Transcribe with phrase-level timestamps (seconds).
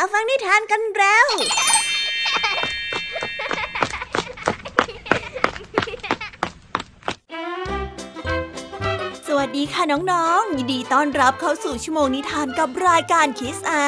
[0.00, 1.26] มาฟังนิทานกันแล้ว
[9.26, 13.86] สวัสดีค่ะน้องๆ ยินดีต้อนรับเข้าสู่ชั่วโมงนิทานกับรายการคิสอา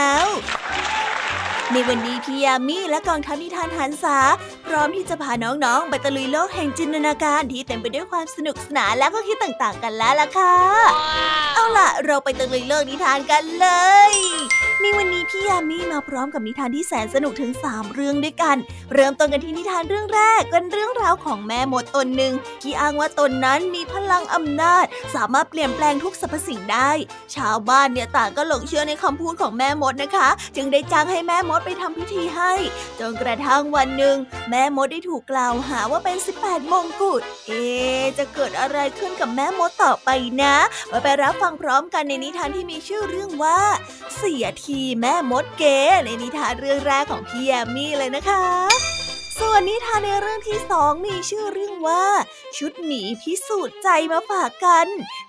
[1.73, 4.19] ในวันนี้พี่ยามีและกองทัพนิทานหันษา
[4.67, 10.57] พร้อมที่จะพาน้องๆ ไปตะลุยโลกแห่งจินตนาการที่เต็มไปด้วยความสนุกสนานและก็คิดต่างๆ กันแล้วล่ะค่ะ
[11.55, 13.67] เอาล่ะ เราไปตะลุยโลกนิทานกันเล
[14.11, 14.15] ย
[14.83, 18.57] ในวันนี้พี่ยามีมาพร้อมกับนิทานที่แสนสนุกถึง 3 เรื่องด้วยกัน
[18.95, 26.91] เริ่มต้นกันที่นิทานเรื่องแรกเป็นเรื่องราวของแม่มดตนหนึ่งที่อ้างว่าตนนั้นมีพลังอำนาจ สามารถเปลี่ยนแปลงทุกสรรพสิ่งได้
[27.37, 32.53] ชาวบ้านเนี่ยต่างก็หลงเชื่อในคำพูดของแม่มดนะคะ จึงได้จ้างให้แม่มดไปทำพิธีให้
[33.01, 34.17] จนกระทั่งวันหนึ่ง
[34.51, 37.53] แม่มดได้ถูกกล่าวหาว่าเป็น 18 มงกุฎเอ
[38.19, 40.11] จะเกิดอะไรขึ้นกับแม่มดต่อไป
[40.43, 40.57] นะ
[40.93, 43.59] มาไปรับฟังพร้อมกันในนิทานที่มีชื่อเรื่องว่า
[44.17, 48.90] เสียทีีแม่มดเก๋ในนิทานเรื่องแรกของพี่แยมมี่เลยนะคะ
[49.53, 52.05] ส่วนนิทานในเรื่องที่สองมีชื่อเรื่องว่า
[52.57, 54.87] ชุดหมีพิสูจน์ใจมาฝากกัน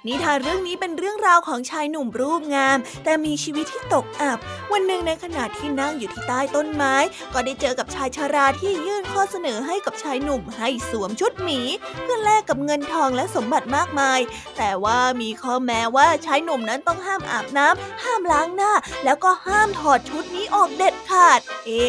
[0.08, 4.39] นิทานเรื่องนี้เป็นเรื่องราวของชายหนุ่มรูปงาม แต่มีชีวิตที่ตกอับ
[4.72, 6.95] วันหนึ่งในขณะที่นั่งอยู่ที่ใต้ต้นไม้
[7.33, 11.59] ก็ได้เจอกับชายชาราที่ยื่นข้อเสนอให้กับชายหนุ่มให้สวมชุดหมี
[12.02, 14.19] เพื่อแลกกับเงินทองและสมบัติมากมาย
[14.58, 21.86] แต่ว่ามีข้อแม้ว่าชายหนุ่มนั้นต้องห้ามอาบน้ำห้ามล้างหน้า แล้วก็ห้ามถอดชุดนี้ออกเด็ดขาด เอ๊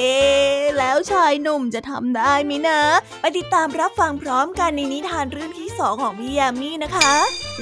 [0.79, 2.81] แล้วชายหนุ่มจะทำได้ไหมนะ
[3.21, 7.13] ไปติดตามรับฟังพร้อมกันในนิทานเรื่องที่สองของพี่ยามีนะคะ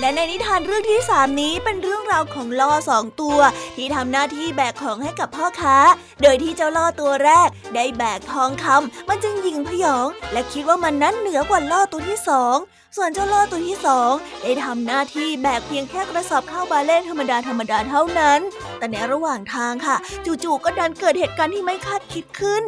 [0.01, 3.39] และในนิทานเรื่องที่สามนี้เป็นเรื่องราวของล่อสองตัว
[3.77, 5.77] ที่ทำหน้าที่แบกของให้กับพ่อค้า
[6.23, 12.57] โดยที่เจ้าล่อตัวแรก ได้แบกทองคำมันจึงยิงพยอง และคิดว่ามันนั้นเหนือกว่าล่อตัวที่สอง
[12.97, 18.41] ส่วนเจ้าล่อตัวที่สองได้ทำหน้าที่แบกเพียงแค่กระสอบข้าวบาเล่ธรรมดาธรรมดาเท่านั้น
[18.79, 22.65] แต่ในระหว่างทางค่ะ จู่ๆก็ดันเกิดเหตุการณ์ที่ไม่คาดคิดขึ้น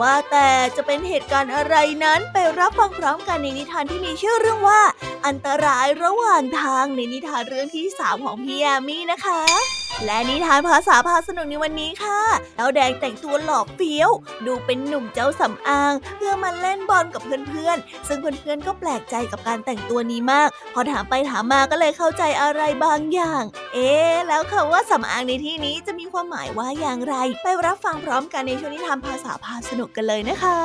[0.00, 4.80] ว่าแต่จะเป็นเหตุการณ์อะไรนั้นไปรับฟังพร้อมกันในนิทานที่มีชื่อเรื่องว่า
[5.26, 12.20] อันตรายระหว่างทางในนิทานเรื่องที่สามของพี่แอมี่นะคะ และนิทานภาษาพาสนุกในวันนี้ค่ะ
[12.56, 14.10] แล้วแดงแต่งตัวหล่อเฟี้ยว
[14.46, 23.42] ดูเป็นหนุ่มเจ้าสำอาง เพื่อมาเล่นบอลกับเพื่อนๆ ซึ่งเพื่อนๆก็แปลกใจกับการแต่งตัวนี้มาก พอถามไปถามมาก็เลยเข้าใจอะไรบางอย่าง
[23.74, 23.90] เอ๊
[24.28, 30.58] แล้วคำว่าสำอางในที่นี้จะมีความหมายว่าอย่างไร ไปรับฟังพร้อมกันในช่วงนิทานภาษาพาสนุกกันเลยนะคะ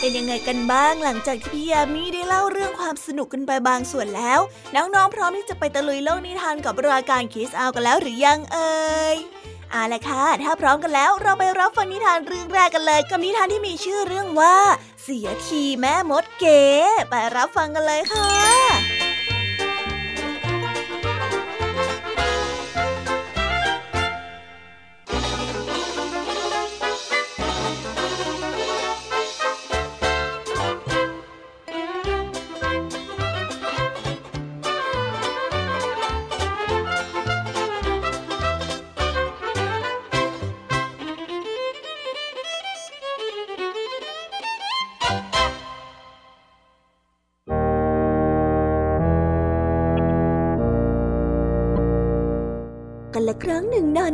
[0.00, 4.40] เป็นยังไงกันบ้างหลังจากที่พี่ยามีได้เล่าเรื่องความสนุกกันไปบางส่วนแล้ว
[4.74, 8.75] น้องๆพร้อมที่จะไปตะลุยโลกนิทานกับรายการคิสอากันแล้วหรือยังเอ่ย
[9.70, 14.56] เอาละค่ะ ถ้าพร้อมกันแล้วเราไปรับฟังนิทานเรื่องแรกกันเลย กับนิทานที่มีชื่อเรื่องว่า
[15.02, 16.62] เสียทีแม่มดเก๋
[17.10, 18.95] ไปรับฟังกันเลยค่ะ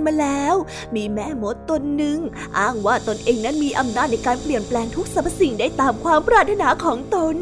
[0.07, 0.55] มาแล้ว
[0.97, 2.19] มีแม่มดตนหนึ่ง
[2.59, 7.37] อ้างว่าตนเองนั้นมีอำนาจในการเปลี่ยนแปลงทุกสรรพสิ่งได้ตามความปรารถนาของตน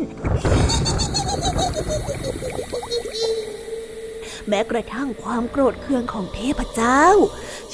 [4.48, 7.04] แม้กระทั่งความโกรธเคืองของเทพเจ้า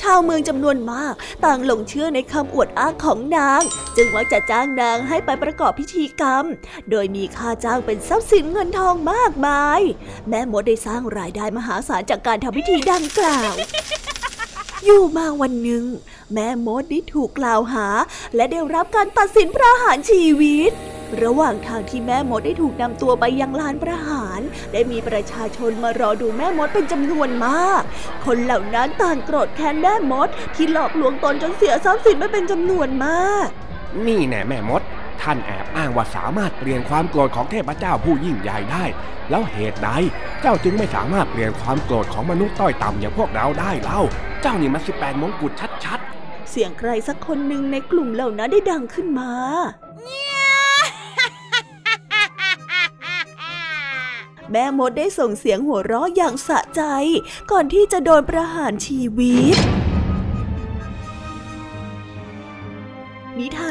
[0.00, 1.14] ชาวเมืองจำนวนมาก
[1.44, 3.62] ต่างหลงเชื่อในคำอวดอ้างของนาง
[3.96, 6.44] จึงมักจะจ้างนางให้ไปประกอบพิธีกรรม
[6.90, 9.80] โดยมีค่าจ้างเป็นทรัพย์สินเงินทองมากมาย
[10.28, 13.54] แม่มดได้สร้างรายได้มหาศาลจากการทำพิธีดังกล่าว
[14.88, 15.84] อยู่มาวันหนึ่ง
[16.32, 17.86] แม่มดได้ถูกกล่าวหา
[18.34, 20.70] และได้รับการตัดสินประหารชีวิต
[21.22, 24.40] ระหว่างทางที่แม่มดได้ถูกนำตัวไปยังลานประหาร
[24.72, 27.82] ได้มีประชาชนมารอดูแม่มดเป็นจำนวนมาก
[28.24, 33.48] คนเหล่านั้นต่างโกรธแค้นแม่มดที่หลอกลวงตนจนเสียทรัพย์สินไปเป็นจำนวนมาก
[34.06, 34.82] นี่แน่แม่มด
[35.22, 38.84] ท่านแอบอ้างว่าสามารถเปลี่ยนความโกรธของเทพเจ้าผู้ยิ่งใหญ่ได้
[39.30, 39.90] แล้วเหตุใด
[40.42, 44.00] เจ้าจึงไม่สามารถเปลี่ยนความโกรธของมนุษย์ต้อยต่ำอย่างพวกเราได้เล่า
[44.42, 45.52] เจ้านี่มันสิบแปดมงกุฎ
[45.84, 49.30] ชัดๆ เสียงใครสักคนหนึ่งในกลุ่มเหล่านั้นได้ดังขึ้นมา
[54.52, 56.82] แม่มดได้ส่งเสียงหัวเราะอย่างสะใจ
[57.50, 59.56] ก่อนที่จะโดนประหารชีวิต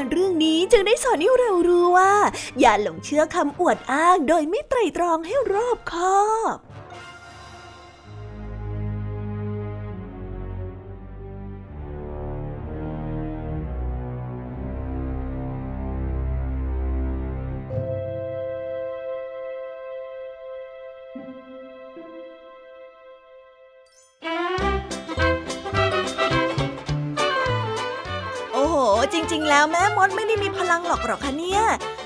[0.05, 2.13] านเรื่องนี้จึงได้สอนให้เรารู้ว่า
[2.59, 6.23] อย่าหลงเชื่อคำอวดอ้างโดยไม่ไตรตรองให้รอบคอ
[6.53, 6.57] บ
[29.45, 31.61] ๆ แล้วแม่มดไม่ได้มีพลังหลอกหรอกคะเนี่ย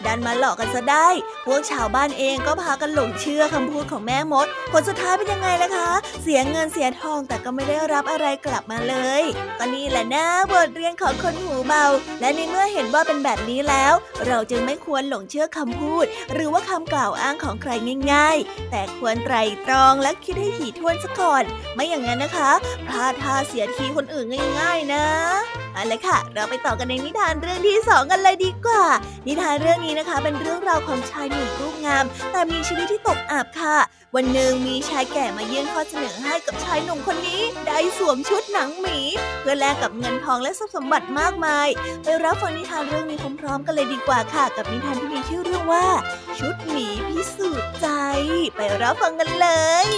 [0.06, 1.08] ดันมาหลอกกันซะได้
[1.46, 5.90] พวกชาวบ้านเองก็พากันหลงเชื่อคำพูดของแม่มด ผลสุดท้ายเป็นยังไงล่ะคะ
[6.22, 9.24] เสียเงินเสียทองแต่ก็ไม่ได้รับอะไรกลับมาเลย
[9.58, 11.86] ก็นี่แหละนะบทเรียนของคนหูเบา
[12.22, 13.94] และในเมื่อเห็นว่าเป็นแบบนี้แล้ว
[14.28, 17.72] เราจึงไม่ควรหลงเชื่อคำพูด หรือว่าคำกล่าวอ้างของใคร
[18.14, 21.44] ง่าย ๆ แต่ควรไตรตรองและคิดให้ถี่ถ้วนซะก่อน
[21.76, 22.52] ไม่อย่างนั้นนะคะ
[22.88, 24.26] พลาดท่าเสียทีคนอื่น
[24.60, 25.06] ง่าย ๆ นะ
[25.74, 28.84] เอาละค่ะ เราไปต่อกันในนิทานเรื่องที่สองกันเลยดีกว่า
[29.28, 33.78] นิทานเรื่องนี้นะคะ เป็นเรื่องราวของชายหนุ่มรูปงาม แต่มีชีวิตที่ตกอับค่ะ
[34.16, 39.00] วันหนึ่งมีชายแก่มายื่นข้อเสนอให้กับชายหนุ่มคนนี้ ได้สวมชุดหนังหมี
[39.40, 41.68] เพื่อแลกกับเงินทองและทรัพย์สมบัติมากมาย
[42.04, 45.86] ไปรับฟังนิทานเรื่องนี้พร้อมๆกันเลยดีกว่าค่ะ กับนิทานที่มีชื่อเรื่องว่า
[46.40, 47.88] ชุดหมีพิสูจน์ใจ
[48.56, 49.48] ไปรับฟังกันเล
[49.86, 49.90] ย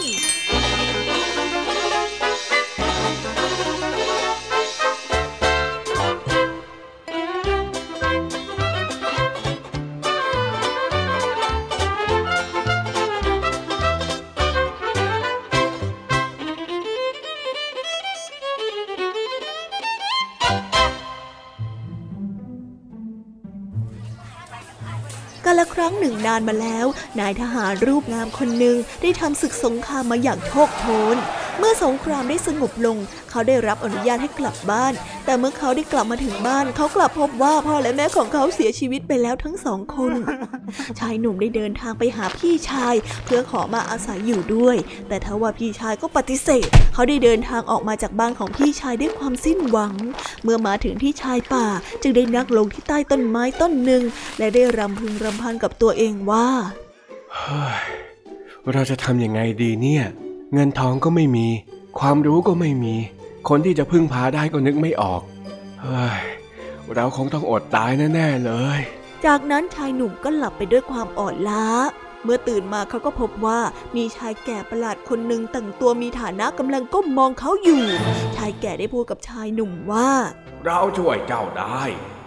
[25.82, 26.86] รั้งหนึ่งนานมาแล้ว
[27.20, 31.18] นายทหารรูปงามคนหนึ่งได้ทำศึกสงครามมาอย่างโชคโชน
[31.60, 32.98] เมื่อสงครามได้สงบลง
[33.30, 34.94] เขาได้รับอนุญาตให้กลับบ้าน
[35.26, 40.14] แต่เมื่อเขาได้กลับมาถึงบ้าน เขากลับพบว่าพ่อและแม่ของเขาเสียชีวิตไปแล้วทั้งสองคน
[41.00, 42.96] ชายหนุ่มได้เดินทางไปหาพี่ชาย
[43.26, 44.78] เพื่อขอมาอาศัยอยู่ด้วย
[45.08, 49.94] แต่ทว่าพี่ชายก็ปฏิเสธ เขาได้เดินทางออกมาจากบ้านของพี่ชายด้วยความสิ้นหวัง
[50.44, 51.68] เมื่อมาถึงที่ชายป่า
[52.02, 54.04] จึงได้นักลงที่ใต้ต้นไม้ต้นหนึ่ง
[54.38, 56.48] และได้รำพึงรำพันกับตัวเองว่า
[57.36, 57.78] เฮ้ย
[58.74, 60.06] เราจะทำยังไงดีเนี่ย
[60.54, 61.48] เงินทองก็ไม่มี
[62.00, 62.96] ความรู้ก็ไม่มี
[63.50, 65.22] คนที่จะพึ่งพาได้ก็นึกไม่ออก
[65.82, 66.20] เฮ้ย
[66.96, 68.80] เราคงต้องอดตายแน่ๆเลย
[69.26, 71.68] จากนั้นชายหนุ่มก็หลับไปด้วยความอ่อนล้า
[72.24, 73.60] เมื่อตื่นมาเขาก็พบว่า
[73.96, 77.84] มีชายแก่ประหลาดคนหนึ่งแต่งตัวมีฐานะกำลังก้มมองเขาอยู่
[78.38, 80.10] ชายแก่ได้พูดกับชายหนุ่มว่า
[80.66, 81.82] เราช่วยเจ้าได้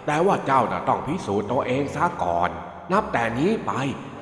[0.05, 2.49] แต่ว่าเจ้าน่ะต้องพิสูจน์ตัวเองซะก่อน
[2.91, 3.71] นับแต่นี้ไป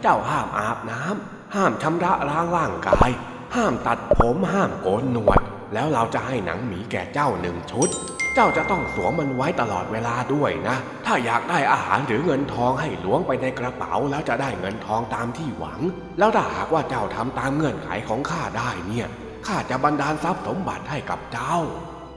[0.01, 3.09] เจ้าห้ามอาบน้ำห้ามชำระล้างร่างกาย
[3.55, 5.39] ห้ามตัดผมห้ามโกนหนวด
[5.73, 7.89] แล้วเราจะให้หนังหมีแก่เจ้าหนึ่งชุด
[8.35, 15.79] เจ้าจะต้องสวมมันไว้ตลอดเวลาด้วยนะ ถ้าอยากได้อาหารหรือเงินทองให้ล้วงไปในกระเป๋าแล้วจะได้เงินทองตามที่หวัง
[16.19, 19.07] แล้วถ้าหากว่าเจ้าทำตามเงื่อนไขของข้าได้เนี่ย
[19.47, 21.57] ข้าจะบันดาลทรัพย์สมบัติให้กับเจ้า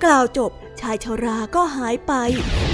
[0.04, 0.50] กล่าวจบ
[0.80, 2.12] ชายชราก็หายไป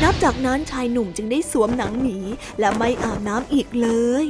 [0.03, 2.19] นับจากนั้นชายหนุ่มจึงได้สวมหนังหมี
[2.61, 3.89] และไม่อาบน้ำอีกเล
[4.25, 4.27] ย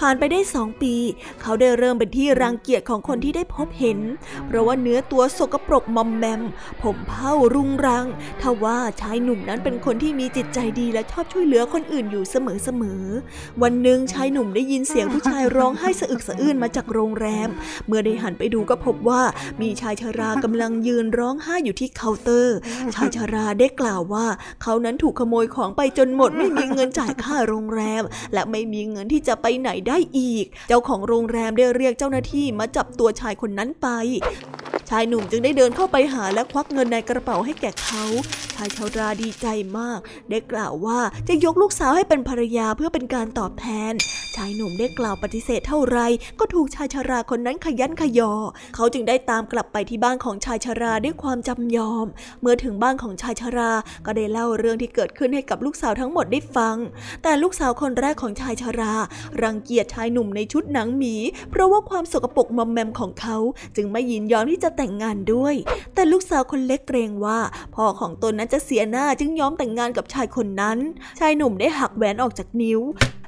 [0.04, 0.94] ่านไปได้สองปี
[1.42, 3.98] เขาได้เริ่มเป็นที่รังเกียจของคนที่ได้พบเห็น
[4.46, 6.42] เพราะว่าเนื้อตัวสกปรกมอมแมม
[6.82, 8.06] ผมเผ้ารุงรัง
[8.42, 17.48] ทว่าชายหนุ่มนั้นเป็นคนที่มีจิตใจดีและชอบช่วยเหลือคนอื่นอยู่เสมอๆ วันหนึ่งชายหนุ่มได้ยินเสียงผู้ชายร้องไห้สะอึกสะอื้นมาจากโรงแรม
[17.86, 19.22] เมื่อได้หันไปดูก็พบว่า
[19.60, 22.56] มีชายชรากำลังยืนร้องไห้อยู่ที่เคาน์เตอร์
[22.94, 24.26] ชายชราได้กล่าวว่า
[24.62, 28.02] เขานั้นถูกขโมยของไปจนหมดไม่มีเงินจ่ายค่าโรงแรม
[28.32, 33.86] และไม่มีเงินที่จะไปไหนได้อีก เจ้าของโรงแรมได้เรียกเจ้าหน้าที่มาจับตัวชายคนนั้นไป
[34.90, 38.04] ชายหนุ่มจึงได้เดินเข้าไปหาและควักเงินในกระเป๋าให้แก่เขา
[38.54, 39.46] ชายชาราดีใจ
[39.78, 43.92] มาก ได้กล่าวว่าจะยกลูกสาวให้เป็นภรรยาเพื่อเป็นการตอบแทน
[44.36, 45.98] ชายหนุ่มได้กล่าวปฏิเสธเท่าไร
[46.38, 48.32] ก็ถูกชายชาราคนนั้นขยันขยอ
[48.74, 52.06] เขาจึงได้ตามกลับไปที่บ้านของชายชาราด้วยความจำยอม
[52.40, 53.72] เมื่อถึงบ้านของชายชารา
[54.06, 56.76] ก็ได้เล่าเรื่องที่เกิดขึ้นให้กับลูกสาวทั้งหมดได้ฟัง
[57.22, 58.94] แต่ลูกสาวคนแรกของชายชารา
[59.42, 61.14] รังเกียจชายหนุ่มในชุดหนังหมี
[61.50, 63.36] เพราะว่าความสกปรกมอมแมมของเขา
[63.76, 65.54] จึงไม่ยินยอมที่จะแต่งงานด้วย
[65.94, 67.38] แต่ลูกสาวคนเล็กเกรงว่า
[67.74, 70.78] พ่อของตนนั้นจะเสียหน้าจึงยอมแต่งงานกับชายคนนั้น
[71.20, 72.80] ชายหนุ่มได้หักแหวนออกจากนิ้ว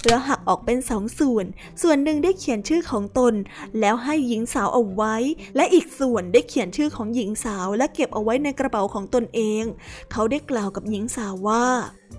[0.08, 1.46] แล้วหักออกเป็นสองส่วน
[1.82, 3.34] ส่วนหนึ่งได้เขียนชื่อของตน
[3.80, 5.16] แล้วให้หญิงสาวเอาไว้
[5.56, 9.64] และอีกส่วนได้เขียนชื่อของหญิงสาวและเก็บเอาไว้ในกระเป๋าของตนเอง
[10.12, 11.64] เขาได้กล่าวกับหญิงสาวว่า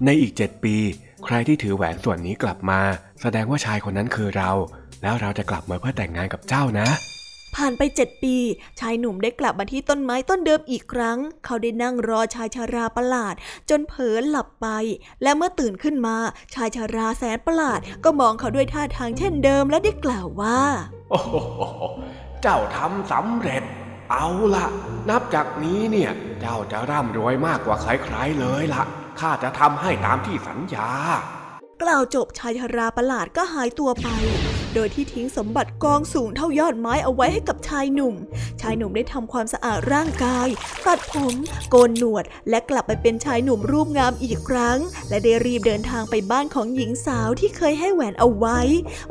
[0.05, 0.75] ในอีกเจ็ดปี
[1.25, 2.79] ใครที่ถือแหวนส่วนนี้กลับมา
[3.21, 4.51] แสดงว่าชายคนนั้นคือเรา
[5.03, 6.87] แล้วเราจะกลับมาเพื่อแต่งงานกับเจ้านะ
[7.55, 8.35] ผ่านไปเจ็ดปี
[8.79, 13.35] ชายหนุ่มได้กลับมาที่ต้นไม้ต้นเดิมอีกครั้ง เขาได้นั่งรอชายชาราประหลาด
[13.69, 14.67] จนเผลอหลับไป
[15.23, 16.17] และเมื่อตื่นขึ้นมา
[16.53, 20.59] ชายชาราแสนประหลาด ก็มองเขาด้วยท่าทางเช่นเดิมและได้กล่าวว่า
[21.11, 21.33] โอ้โห
[22.41, 23.63] เจ้าทำสำเร็จ
[24.11, 24.67] เอาละ
[25.09, 26.11] นับจากนี้เนี่ย
[26.41, 28.83] เจ้าจะร่ำรวยมากกว่าใครๆเลยละ
[29.19, 30.89] ข้าจะทำให้ตามที่สัญญา
[31.81, 34.07] กล่าวจบชายชราประหลาดก็หายตัวไป
[34.75, 38.15] โดยที่ทิ้งสมบัติกองสูงเท่ายอดไม้เอาไว้ให้กับชายหนุ่ม
[38.61, 40.47] ชายหนุ่มได้ทำความสะอาดร่างกาย
[40.85, 41.35] ตัดผม
[41.69, 44.77] โกนหนวด และกลับไปเป็นชายหนุ่มรูปงามอีกครั้ง
[45.09, 48.59] และได้รีบเดินทางไปบ้านของหญิงสาวที่เคยให้แหวนเอาไว้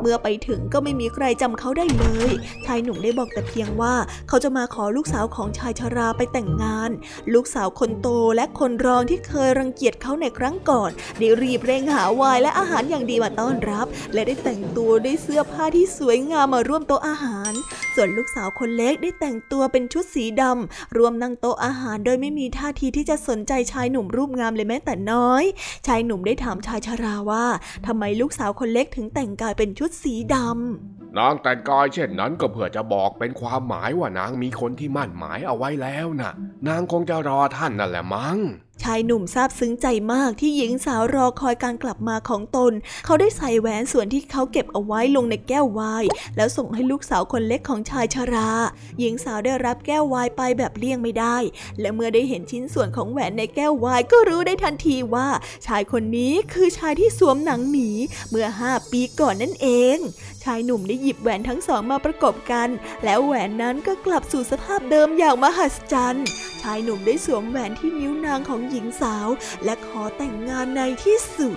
[0.01, 2.33] เมื่อไปถึงก็ไม่มีใครจำเขาได้เลย
[2.67, 3.95] ชายหนุ่มได้บอกแต่เพียงว่า
[4.29, 6.91] เขาจะมาขอลูกสาวของชายชราไปแต่งงาน
[7.35, 17.53] ลูกสาวคนโตและคนรองที่เคยรังเกียจเขาในครั้งก่อนได้รีบเร่งหาวายและอาหารอย่างดีมาต้อนรับ และได้แต่งตัวด้วยเสื้อผ้าที่สวยงามมาร่วมโต๊ะอาหาร
[17.95, 25.45] ส่วนลูกสาวคนเล็กได้แต่งตัวเป็นชุดสีดำรวมนั่งโต๊ะอาหารโดยไม่มีท่าทีที่จะสนใจชายหนุ่มรูปงามเลยแม้แต่น้อย
[25.87, 27.47] ชายหนุ่มได้ถามชายชราว่า
[27.87, 36.33] ทำไมลูกสาวคนเล็กถึงแต่งกายเป็นชุดสีดำนางแต่งกายเช่นนั้นก็เพื่อจะบอกเป็นความหมายว่านางมีคนที่มั่นหมายเอาไว้แล้วนะ่ะ
[36.69, 38.39] นางคงจะรอท่านนั่นแหละมั้ง
[38.83, 42.73] ชายหนุ่มซาบซึ้งใจมากที่หญิงสาวรอคอยการกลับมาของตน
[43.05, 46.05] เขาได้ใส่แหวนส่วนที่เขาเก็บเอาไว้ลงในแก้ววาย
[46.37, 48.51] แล้วส่งให้ลูกสาวคนเล็กของชายชรา
[48.99, 51.37] หญิงสาวได้รับแก้ววายไปแบบเลี่ยงไม่ได้
[51.81, 55.29] และเมื่อได้เห็นชิ้นส่วนของแหวนในแก้ววายก็รู้ได้ทันทีว่า
[55.67, 57.89] ชายคนนี้คือชายที่สวมหนังหมี
[58.29, 59.99] เมื่อห้าปีก่อนนั่นเอง
[60.45, 62.69] ชายหนุ่มได้หยิบแหวนทั้งสองมาประกบกัน
[63.05, 66.27] แล้วแหวนนั้นก็กลับสู่สภาพเดิมอย่างมหัศจรรย์
[66.63, 69.29] ชายหนุ่มได้สวมแหวนที่นิ้วนางของหญิงสาว
[69.65, 71.57] และขอแต่งงานในที่สุด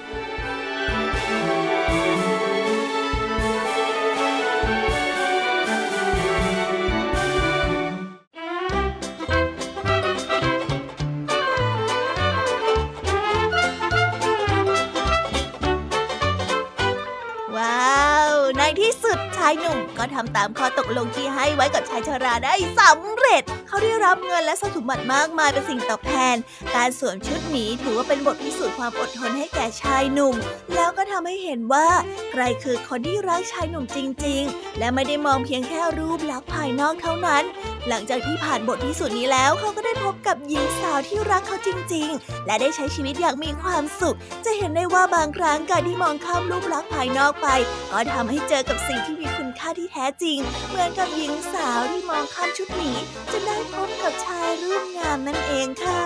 [19.54, 26.36] ายหนุ่มก็ทำตามข้อตกลงที่ให้ไว้กับชายชราได้สำเร็จ เขาได้รับเงินและทรัพย์สมบัติมากมายเป็นสิ่งตอบแทน
[26.76, 30.36] การสวมชุดหมีถือว่าเป็นบทพิสูจน์ความอดทนให้แก่ชายหนุ่ม
[30.76, 31.88] แล้วก็ทำให้เห็นว่า
[32.32, 37.44] ใครคือคนที่รักชายหนุ่มจริง ๆ และไม่ได้มองเพียงแค่รูปลักษณ์ภายนอกเท่านั้น
[37.88, 47.48] หลังจากที่ผ่านบทพิสูจน์นี้แล้วเขาก็ได้พบกับหญิงสาวที่รักเขาจริง ๆ และได้ใช้ชีวิตอย่างมีความสุข จะเห็นได้ว่าบางครั้งการที่มองข้ามรูปลักษณ์ภายนอกไป
[47.92, 52.92] ก็ทำให้เจอกับสิ่งที่มีคุณ ค่าที่แท้จริง เหมือนกับหญิงสาวที่มองข้ามชุดหมี
[53.32, 56.04] จะได้พบกับชายรูปงามนั่นเองค่ะ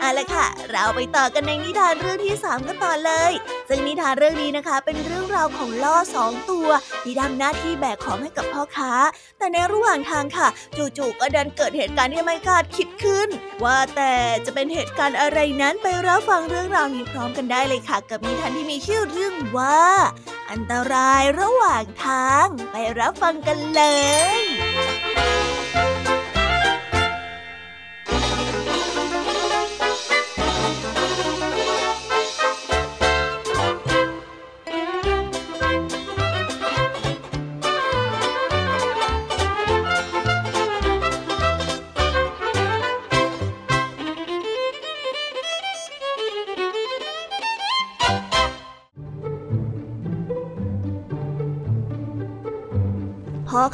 [0.00, 3.32] เอาละค่ะ เราไปต่อกันในนิทานเรื่องที่ 3 กันต่อเลย
[3.68, 6.68] ซึ่งนิทานเรื่องนี้นะคะ เป็นเรื่องราวของล่อสองตัว
[7.02, 8.92] ที่ทำหน้าที่แบกของให้กับพ่อค้า
[9.38, 13.28] แต่ในระหว่างทางค่ะ จู่ๆก็ดันเกิดเหตุการณ์ที่ไม่คาดคิดขึ้น
[13.64, 14.12] ว่าแต่
[14.46, 19.80] จะเป็นเหตุการณ์อะไรนั้นไปรับฟังเรื่องราวนี้พร้อมกันได้เลยค่ะ กับนิทานที่มีชื่อเรื่องว่า
[20.50, 23.82] อันตรายระหว่างทาง ไปรับฟังกันเล
[24.38, 24.40] ย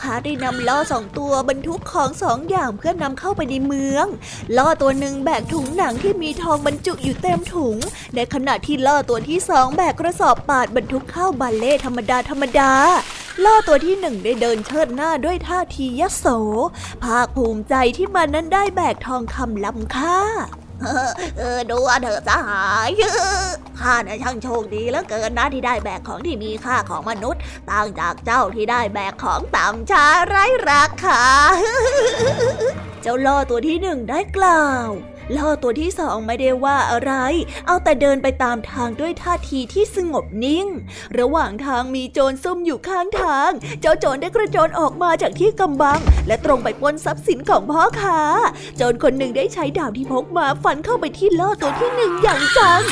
[0.02, 4.06] ค้าได้นำล่อสองตัวบรรทุกของสองอย่างเพื่อนำเข้าไปในเมือง
[4.56, 7.76] ล่อตัวหนึ่งแบกถุงหนังที่มีทองบรรจุอยู่เต็มถุง
[8.14, 12.72] ในขณะที่ล่อตัวที่สองแบกกระสอบปาดบรรทุกข้าวบาเล่ธรรมดาธรรมดา
[13.44, 16.26] ล่อตัวที่หนึ่งได้เดินเชิดหน้าด้วยท่าทียโส
[17.02, 20.18] ภาคภูมิใจที่มันนั้นได้แบกทองคำล้ำค่า
[21.38, 22.90] เออดูเถอะสหาย
[23.80, 31.22] ข้าเนี่ยช่างโชคดีแล้วเกินนะที่ได้แบกของที่มีค่าของมนุษย์ ต่างจากเจ้าที่ได้แบกของต่ำช้าไร้ราคา
[33.02, 34.88] เจ้าล่อตัวที่หนึ่งได้กล่าว
[35.36, 37.12] ล่อตัวที่สองไม่ได้ว่าอะไร
[37.66, 40.66] เอาแต่เดินไปตามทางด้วยท่าทีที่สงบนิ่ง
[41.18, 43.50] ระหว่างทางมีโจรซุ่มอยู่ข้างทาง
[43.80, 48.20] เจ้าโจรได้กระโจนออกมาจากที่กำบัง และตรงไปปล้นทรัพย์สินของพ่อค้า
[48.76, 52.82] โจรคนหนึ่งได้ใช้ดาบที่พกมาฟันเข้าไปที่ล่อตัวที่หนึ่งอย่างจัง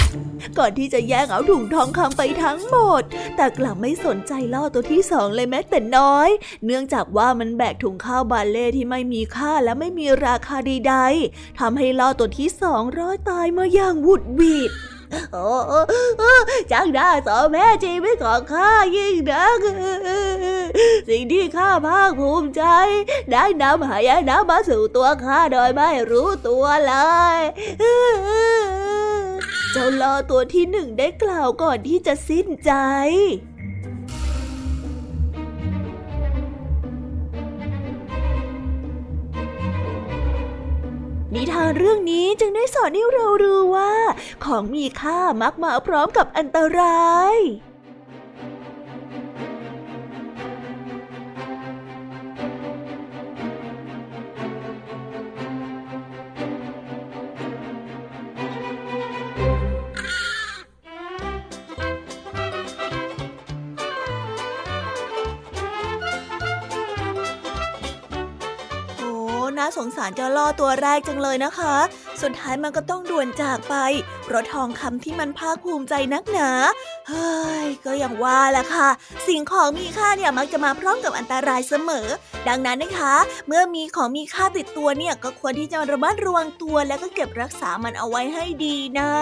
[0.59, 3.03] ก่อนที่จะแย่งเอาถุงทองคำไปทั้งหมด
[3.37, 6.29] แต่กลับไม่สนใจล่อตัวที่สองเลยแม้แต่น้อย
[6.65, 14.73] เนื่องจากว่ามันแบกถุงข้าวบาเล่ที่ไม่มีค่าและไม่มีราคาใดๆทำให้ล่อตัวที่สองร้อยตายมาอย่างวุดวีด
[15.33, 15.49] โอ้
[16.73, 19.59] จังได้สอแม่ชีวิตของข้ายิ่งนัก
[21.09, 22.63] สิ่งที่ข้าภาคภูมิใจ
[23.33, 26.95] ได้นำหายนะมาสู่ตัวข้าโดยไม่รู้ตัวเล
[27.37, 27.39] ย
[29.73, 32.73] เจ้าลอตัวที่หนึ่งได้กล่าวก่อนที่จะสิ้นใจ
[41.35, 43.93] นิทานเรื่องนี้จึงได้สอนให้เรารู้ว่า
[44.45, 47.37] ของมีค่ามักมาพร้อมกับอันตราย
[69.79, 71.75] สงสารเจ้าล่อตัวแรกจังเลยนะคะ
[72.23, 73.75] สุดท้ายมันก็ต้องด่วนจากไป
[74.25, 76.51] เพราะทองคำที่มันภาคภูมิใจนักหนา
[77.09, 78.89] เฮ้ย ก็อย่างว่าแหละค่ะ
[79.29, 82.07] สิ่งของมีค่าเนี่ยมักจะมาพร้อมกับอันตรายเสมอ
[82.49, 83.15] ดังนั้นนะคะ
[83.47, 89.13] เมื่อมีของมีค่าติดตัวเนี่ยก็ควรที่จะระมัดระวังตัวและก็เก็บรักษามันเอาไว้ให้ดีนะ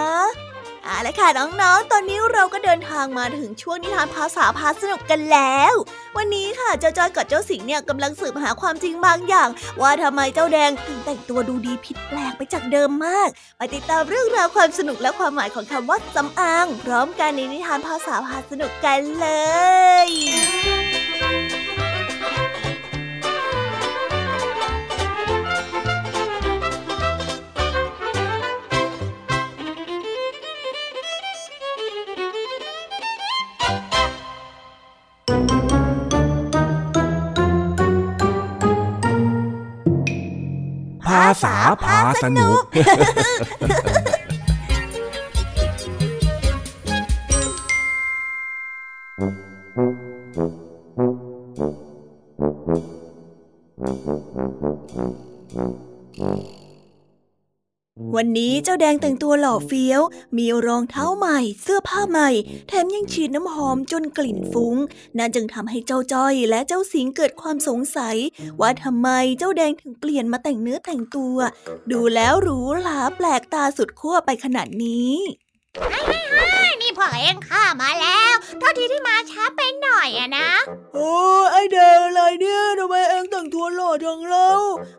[0.89, 1.29] เอาละค่ะ
[1.61, 5.73] น้องๆ ตอนนี้เราก็เดินทางมาถึงช่วงนิทานภาษาพาสนุกกันแล้ว
[6.17, 9.49] วันนี้ค่ะเจ้าจ้อยกับเจ้าสิงเนี่ยกำลังสืบหาความจริงบางอย่าง
[9.81, 19.27] ว่าทำไมเจ้าแดงถึงแต่งตัวดูดีผิดแปลกไปจากเดิมมาก ไปติดตามเรื่องราวความสนุกและความหมายของคำว่าสำอาง พร้อมกันในนิทานภาษาพาสนุกกันเล
[20.07, 42.57] ยาษาพาสนุก
[58.21, 60.01] วันนี้เจ้าแดงแต่งตัวหล่อเฟี้ยว
[60.37, 62.29] มีรองเท้าใหม่ เสื้อผ้าใหม่
[62.67, 64.75] แถมยังฉีดน้ำหอมจนกลิ่นฟุง้ง
[65.17, 68.15] นั่นจึงทำให้เจ้าจ้อยและเจ้าสิงเกิดความสงสัย
[68.61, 71.35] ว่าทำไมเจ้าแดงถึงเปลี่ยนมาแต่งเนื้อแต่งตัว
[71.91, 75.13] ดูแล้วหรูหราแปลกตาสุดขั้วไปขนาดนี้
[76.81, 80.49] นี่พ่อ เองข้ามาแล้วเท่าทีที่มาช้าไปหน่อยอะนะ
[80.93, 81.11] โอ้
[81.51, 84.49] ไอเดงอะไรเนี่ยทำไมเองแต่งตัวหล่อจังเล่า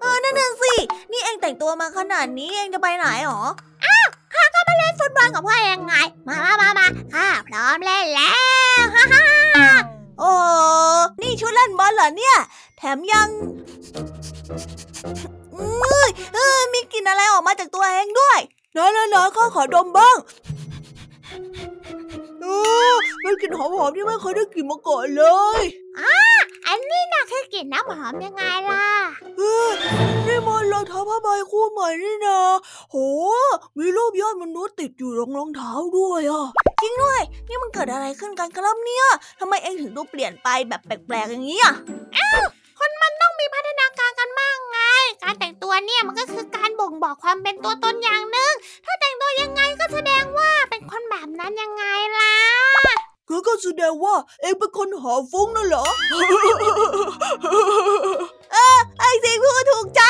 [0.00, 0.74] เออนั่นน่ะสิ
[1.12, 3.42] นี่เองแต่งตัวมาขนาดนี้เองจะไปไหนหรอ
[3.84, 5.94] อ้าวข้าก็มาเล่นฟุตบอลกับพ่อเองไง
[6.28, 9.24] มามามามาข้าพร้อมเล่นแล้วฮ่าฮ่า
[10.18, 10.32] โอ้
[11.22, 12.36] นี่ชุดเล่นบอลเหรอเนี่ย
[12.78, 13.28] แถมยัง
[15.52, 18.38] เอ้ยเออมีกลิ่นอะไรออกมาจากตัวเองด้วย
[18.76, 20.16] น้อยน้อยข้าขอดมบ้าง
[21.32, 21.32] อ
[21.68, 21.69] อ
[23.24, 25.24] มันกลิ่นหอมๆที่ไม่เคยได้กลิ่นมาก่อนเล
[25.58, 25.60] ย
[25.98, 26.14] อ่า
[26.66, 28.86] อันนี้นะคือกลิ่นน้ำหอมยังไงล่ะ
[29.38, 29.74] เฮ้ย
[30.26, 32.40] นี่มันรองเท้าผ้าใบคู่ใหม่นี่นะ
[32.90, 32.96] โห
[33.78, 36.46] มีรูปยอดมนุษย์ติดอยู่รองรองเท้าด้วยอะ
[36.82, 39.06] จริงด้วย นี่มันเกิดอะไรขึ้นกันครับเนี่ย
[39.40, 41.74] ทำไมเองถึงดูเปลี่ยนไปแบบแปลกๆอย่างนี้อะ
[42.16, 42.42] อ้าว
[42.78, 44.78] คนมันต้องมีพัฒนาการกันมากไง
[45.22, 48.22] การแต่งตัวเนี่ยมันก็คือการบ่งบอกความเป็นตัวตนอย่าง
[54.04, 55.84] ว่า เองเป็นคนหอฟุ้งนั่นเหรอ
[58.52, 60.02] เออไอ้สิงพูดถูกใจ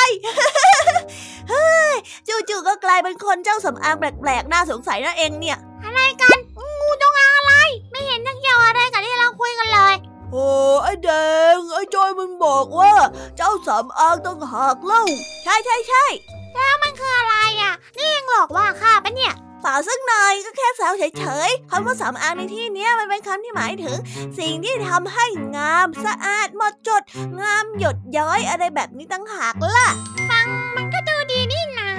[1.51, 1.95] เฮ้ย
[2.49, 6.39] จู่ๆก็กลายเป็นคนเจ้าสำอางแปลกๆน่าสงสัยนั่นเองเนี่ย อะไรกัน
[6.81, 7.55] งูจงอางอะไร
[7.91, 9.95] ไม่เห็นจะเกี่ยวอะไรกับที่เราคุยกันเลย
[10.33, 10.47] โอ้
[10.83, 11.11] ไอ้แด
[11.57, 12.93] งไอ้จอยมันบอกว่า
[13.37, 15.03] เจ้าสำอางต้องหักเล่า
[15.45, 16.05] ใช่ใช่ใช่
[16.55, 23.97] แล้วมันคืออะไรอะ นี่ยังหลอกว่าข้าปะเนี่ย เปล่าสักหน่อยก็แค่แซวเฉยๆคำว่าสำอางในที่นี้มันเป็นคำที่หมายถึง
[24.39, 27.03] สิ่งที่ทำให้งามสะอาดหมดจด
[27.41, 29.89] งามหยดย้อยอะไรแบบนี้ตั้งหากล่ะ
[30.31, 30.47] ฟัง
[30.77, 31.91] มันก็ดูดีนี่นา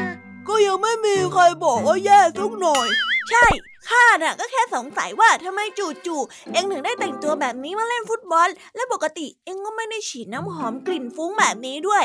[0.48, 2.88] ก็ยังไม่มีใครบอกว่าแย่สักหน่อย
[3.30, 3.46] ใช่
[3.90, 5.60] ข้าน่ะก็แค่สงสัยว่าทำไม
[6.06, 12.04] จู่ๆเอ็งถึงได้แต่งตัวแบบนี้มาเล่นฟุตบอล และปกติเอ็งก็ไม่ได้ฉีดน้ำหอมกลิ่นฟุ้งแบบนี้ด้วย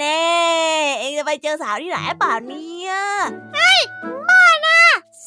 [0.00, 0.20] แน่
[0.98, 2.92] เอ็งจะไปเจอสาวที่ไหนป่าเนี่ย
[3.54, 3.80] เฮ้ย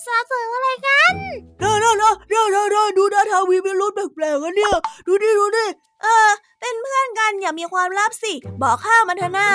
[0.08, 1.14] บ้านะสาวสวยอะไรกัน
[1.60, 4.76] เด้อเด้อเด้อเด้อเด้อดูด้าทาวีเป็นรถแปลกๆกันเนี่ย
[5.08, 5.66] ดูดิดูดิ
[6.04, 9.50] เออ เป็นเพื่อนกันอย่ามีความลับสิ บอกข้ามันเถอะนะ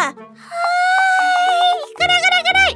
[0.47, 0.75] เฮ้
[1.75, 2.67] ยก็ได้ก็ได้ก็ได้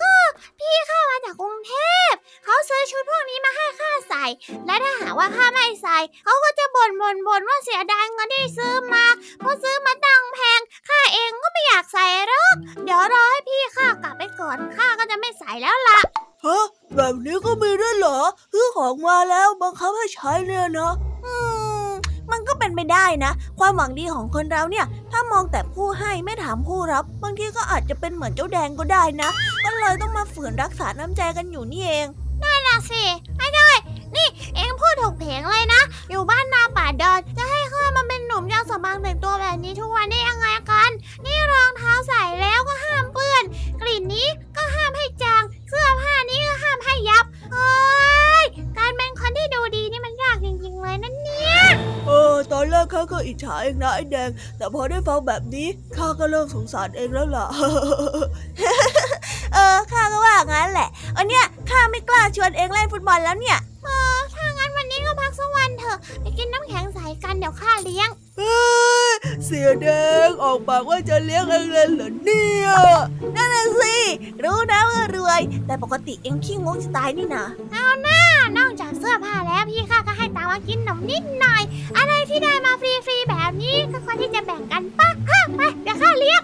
[0.00, 0.12] ก็
[0.58, 1.74] พี่ข้ามาจากกรุงเท
[2.10, 2.12] พ
[2.44, 4.24] เขาซื้อชุดพวกนี้มาให้ข้าใส่
[4.66, 9.04] และถ้าหากว่าข้าไม่ใส่ เขาก็จะบ่นบ่นบ่นว่าเสียดายเงินที่ซื้อมา
[9.38, 16.00] เพราะซื้อมาตังแพง ข้าเองก็ไม่อยากใส่หรอก เดี๋ยวรอให้พี่ข้ากลับไปก่อน ข้าก็จะไม่ใส่แล้วล่ะ
[16.44, 18.18] ฮะแบบนี้ก็มีด้วยเหรอ
[18.52, 20.92] ซื้อของมาแล้วบังคับให้ใช้เนี่ยนะ
[21.26, 21.34] อื
[21.88, 21.90] ม
[22.32, 29.30] มันก็เป็นไปได้นะ ความหวังดีของคนเราเนี่ย ถ้ามองแต่ผู้ให้ไม่ถามผู้รับ บางทีก็อาจจะเป็นเหมือนเจ้าแดงก็ได้นะ
[29.64, 32.06] ก็เลยต้องมาฝืนรักษาน้ำใจกันอยู่นี่เอง
[32.40, 33.02] ได้ละสิ
[33.38, 33.76] ไอ้ด้ย
[34.16, 40.17] นี่ เองพูดถูกเพลงเลยนะ อยู่บ้านนาป่าดอนจะให้ข้ามาเป็นหนุ่มยาวสบางแต่งตัวแบบนี้ทุกวันได้
[52.92, 57.46] ข้าก็อิจฉาเองนะไอ้แดง แต่พอได้ฟังแบบนี้ข้าก็เริ่มสงสารเองแล้วล่ะ
[59.54, 68.08] เออข้าก็ว่างั้นแหละอันเนี้ยข้าไม่กล้าชวนเองเล่นฟุตบอลแล้วเนี่ยเออถ้างั้นวันนี้ก็พักสักวันเถอะไปกินน้ำแข็งใสกันเดี๋ยวข้าเลี้ยง
[69.38, 69.88] เฮ้ยเสียแด
[70.26, 72.68] งออกปากว่าจะเลี้ยงเองเลยเหรอเนี่ย
[73.36, 73.96] นั่นสิ
[74.44, 78.20] รู้นะว่ารวย แต่ปกติเองขี้งกจะตายนี่นะเอาหน้า
[78.58, 81.62] นอกจากเสื้อผ้าแล้วพี่ข้าก็ให้ตามากินขนมนิดหน่อย
[81.96, 85.08] อะไรที่ได้มาฟรีๆแบบนี้ก็ควรที่จะแบ่งกันปะ
[85.56, 86.42] ไปเดี๋ยวข้าเลี้ยง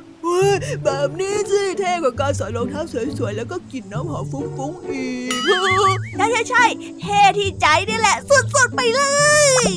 [0.84, 2.82] แบบนี้สิเท่กว่าการใส่รองเท้า
[3.18, 5.06] สวยๆ แล้วก็กินน้ำหอมฟุ้งๆอี
[5.96, 6.64] ก ใช่ใช่ใช่
[7.00, 9.02] เท่ที่ใจนี่แหละ สุดๆ ไปเล
[9.64, 9.68] ย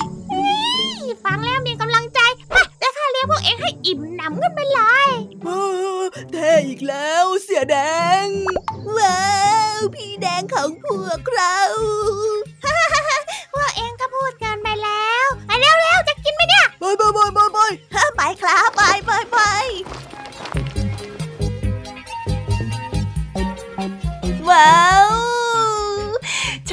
[1.26, 2.20] ฟังแล้วมีกำลังใจ
[3.28, 5.10] พวกเองให้อิ่มหนำกันไปเลย
[6.32, 7.78] เท่อีกแล้วเสียแด
[8.24, 8.26] ง
[8.98, 9.26] ว้า
[9.78, 11.58] ว พี่แดงของพวกเรา
[13.54, 17.60] พวกเองก็พูดกันไปแล้วไปเร็วๆจะกินไหมเนี่ยไปไปไปไปไป
[18.16, 19.38] ไปครับไปไปไป
[24.50, 24.78] ว้า
[25.16, 25.17] ว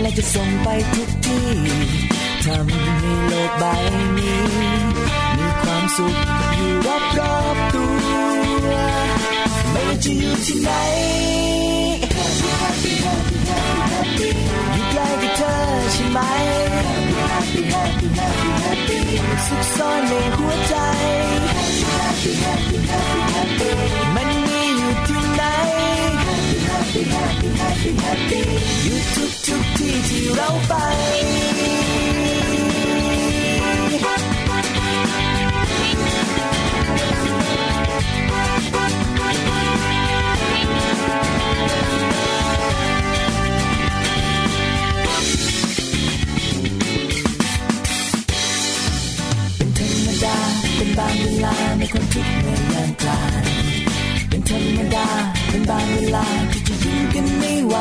[0.00, 1.48] และจะส่งไปทุกที่
[2.44, 2.84] ทำให้
[3.28, 3.64] โลกใบ
[4.18, 4.40] นี้
[5.38, 6.14] มีความสุข
[6.56, 8.72] อยู่รอบรอบตัว
[9.70, 10.70] ไม่ว่าจะอยู่ที่ไหน
[12.16, 13.36] Happy Happy Happy
[13.92, 14.28] Happy
[14.72, 15.54] อยู่ใกล้กับเธอ
[15.92, 16.18] ใช่ไหม
[17.32, 18.98] Happy Happy Happy Happy
[19.46, 20.76] สุขซ่อนในหัวใจ
[21.54, 23.70] Happy Happy Happy Happy Happy
[24.14, 24.28] มัน
[26.92, 28.40] Happy Happy Happy Happy
[28.82, 30.72] อยู่ทุกทุกที่ที่เราไป
[50.76, 53.42] เป็นบางเวลาในความทุกข์ในยามกลาง
[54.28, 57.76] เป็นธรรมดา บางเวลาที่จะยิ้มกันไม่ไหว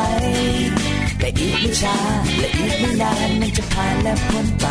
[1.19, 1.97] แต่อีกไม่ช้า
[2.37, 4.65] และอีกไม่นานมันจะผ่านและพ้นไป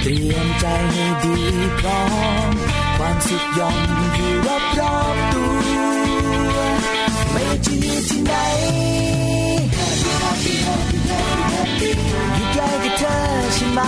[0.00, 1.36] เตรียมใจให้ดี
[1.80, 2.02] พร้อ
[2.48, 2.50] ม
[2.98, 3.76] ความสุขย่อม
[4.14, 5.50] อยู่รอบรอบตัว
[7.32, 8.34] ไม่ว่าจะอยู่ที่ไหน
[12.32, 13.16] อยู่ใกล้กับเธอ
[13.54, 13.80] ใช่ไหม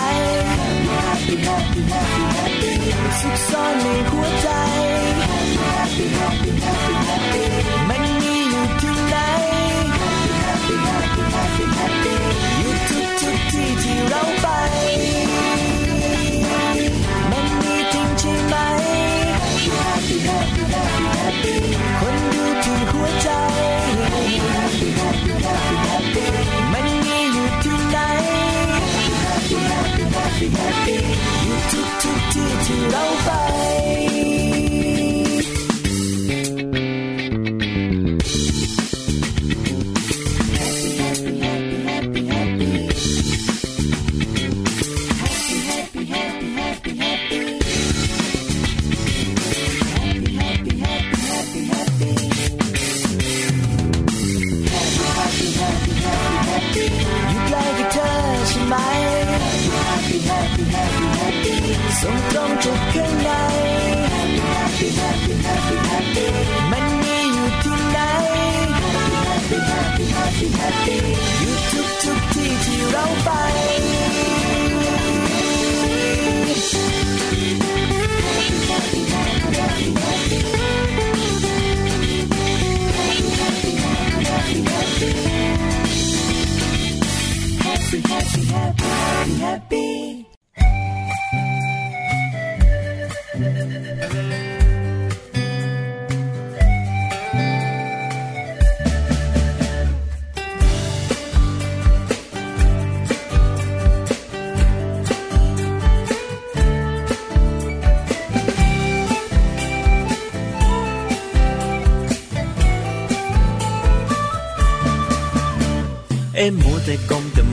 [3.21, 4.49] สุขซ่อนในหัวใจ
[5.79, 7.45] Happy Happy Happy Happy
[7.89, 7.97] มั
[14.11, 14.88] เราไป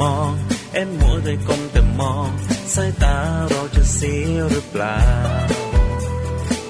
[0.00, 0.30] ต่มอง
[0.74, 2.28] เอ็มมัวแต่ก้มแต่มอง
[2.74, 3.16] สายตา
[3.50, 5.00] เราจะเสียหรือเปล่า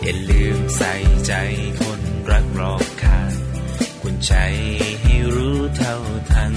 [0.03, 0.93] อย่าลืมใส่
[1.27, 1.33] ใจ
[1.81, 3.33] คนรักรอบค่าง
[4.03, 4.33] คุณใจ
[5.03, 5.95] ให้รู้เท่า
[6.31, 6.55] ทัน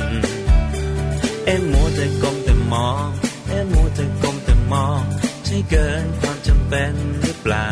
[1.46, 3.06] เอ็มมัวแต่ก้มแต่มอง
[3.50, 5.02] เอ็มมัวแต่ก้มแต่มอง
[5.46, 7.72] ใช่เกินความจำเป็นหรือเปล่า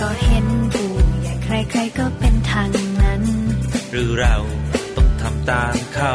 [0.00, 2.70] ก็เห็นผู้ใหญ่ใครๆก็เป็นทาง
[3.02, 3.22] นั้น
[3.90, 4.36] หรือเรา
[4.96, 6.14] ต้องทำตามเขา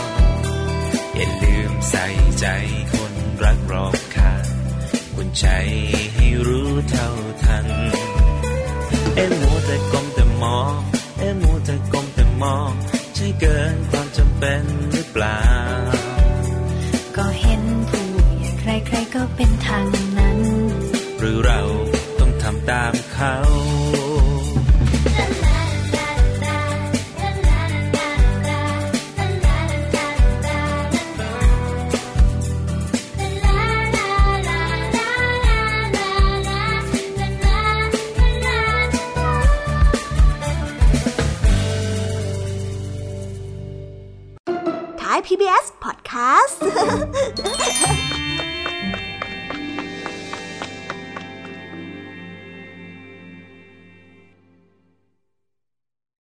[2.03, 2.47] ใส่ใจ
[2.93, 4.45] คนรักรอบค่าง
[5.15, 5.47] คุณใจ
[6.13, 7.09] ให้รู้เท่า
[7.43, 7.67] ทัน
[9.15, 10.77] เอ็มมัวแต่ก้มแต่มอง
[11.19, 12.71] เอ็มมัวแต่ก้มแต่มอง
[13.15, 15.41] ใช่เกินความจำเป็นหรือเปล่า
[17.17, 18.05] ก็เห็นผู้
[18.37, 19.85] ใหญ่ใครๆก็เป็นทาง
[20.17, 20.39] นั้น
[21.19, 21.61] หรือเรา
[22.19, 23.35] ต้องทำตามเขา